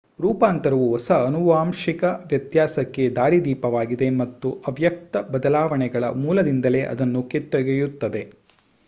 [0.19, 2.01] ರೂಪಾಂತರವು ಹೊಸ ಆನುವಾಂಶಿಕ
[2.29, 8.23] ವ್ಯತ್ಯಾಸಕ್ಕೆ ದಾರಿದೀಪವಾಗಿದೆ ಮತ್ತು ಅವ್ಯಕ್ತ ಬದಲಾವಣೆಗಳ ಮೂಲದಿಂದಲೇ ಅದನ್ನು ಕಿತ್ತೊಗೆಯುತ್ತದೆ